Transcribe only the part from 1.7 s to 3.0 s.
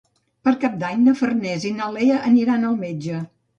i na Lea aniran al